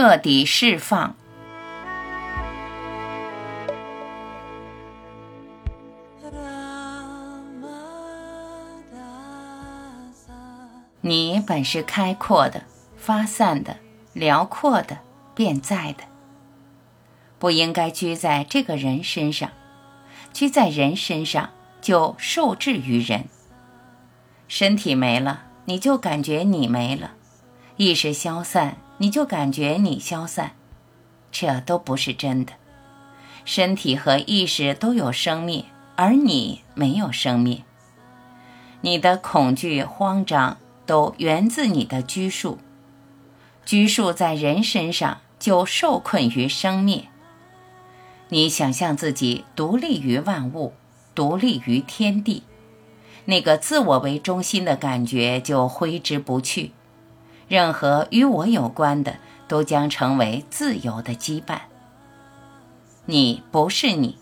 [0.00, 1.16] 彻底释放。
[11.00, 12.62] 你本是开阔的、
[12.96, 13.78] 发散的、
[14.12, 14.98] 辽阔的、
[15.34, 16.04] 变在的，
[17.40, 19.50] 不应该居在这个人身上。
[20.32, 23.24] 居在人身上，就受制于人。
[24.46, 27.14] 身体没了，你就感觉你没了；
[27.76, 30.52] 意识消散，你就感觉你消散。
[31.32, 32.52] 这都不是真的。
[33.44, 35.64] 身体和意识都有生灭，
[35.96, 37.64] 而你没有生灭。
[38.82, 40.58] 你的恐惧、慌张。
[40.88, 42.56] 都源自你的拘束，
[43.66, 47.08] 拘束在人身上就受困于生灭。
[48.30, 50.72] 你想象自己独立于万物，
[51.14, 52.42] 独立于天地，
[53.26, 56.72] 那个自我为中心的感觉就挥之不去。
[57.48, 59.16] 任何与我有关的，
[59.48, 61.60] 都将成为自由的羁绊。
[63.06, 64.16] 你不是你，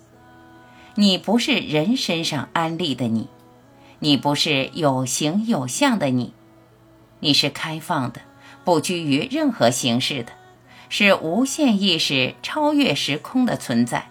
[0.95, 3.29] 你不是人身上安立的你，
[3.99, 6.33] 你不是有形有相的你。
[7.21, 8.21] 你是开放的，
[8.65, 10.33] 不拘于任何形式的，
[10.89, 14.09] 是无限意识、超越时空的存在。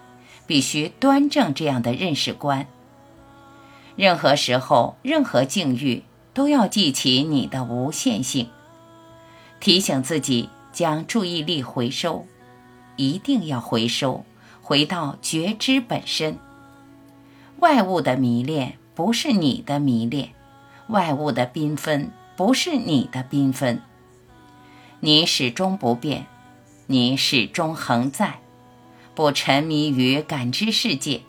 [0.48, 2.68] 必须端正这样的认识观。
[3.96, 8.48] 任何时候、任何境遇，都要记起你的无限性，
[9.66, 12.24] 提醒自己将注意力回收，
[12.94, 14.24] 一定要回收，
[14.62, 16.38] 回到觉知本身。
[17.58, 20.28] 外物的迷恋不是你的迷恋，
[20.86, 22.12] 外物的缤纷。
[22.36, 23.82] 不是你的缤纷，
[25.00, 26.26] 你始终不变，
[26.86, 28.38] 你始终恒在，
[29.16, 31.22] 不沉迷于感知世界，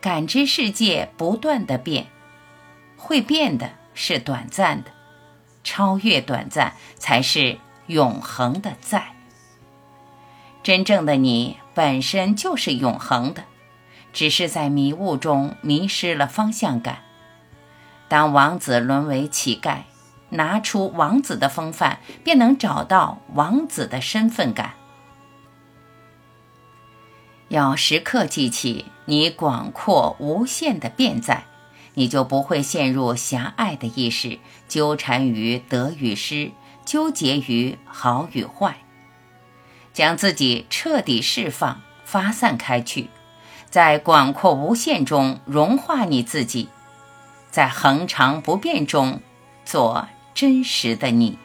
[0.00, 2.08] 感知世界不断的变，
[2.96, 4.90] 会变的是短暂的，
[5.62, 9.14] 超越短暂才是永恒的在。
[10.62, 13.44] 真正的你本身就是永恒的，
[14.12, 16.98] 只是在迷雾中迷失了方向感。
[18.08, 19.82] 当王子沦为乞丐。
[20.30, 24.74] 拿出王子的风范，便能找到王子的身份感。
[27.46, 31.44] 要时刻记起你广阔无限的变在，
[31.94, 36.50] 你就不会陷入狭隘的意识，纠缠于得与失，
[36.86, 38.78] 纠结于好与坏。
[39.92, 43.10] 将自己彻底释放、发散开去，
[43.68, 46.70] 在广阔无限中融化你自己，
[47.50, 49.20] 在恒常不变中
[49.66, 50.08] 做。
[50.34, 51.38] 真实的你。